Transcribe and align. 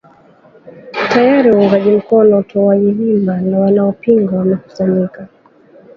Tayari 1.09 1.51
waungaji 1.51 1.89
mkono 1.89 2.37
utoaji 2.37 2.91
mimba 2.91 3.41
na 3.41 3.59
wanaopinga 3.59 4.35
wamekusanyika 4.37 5.27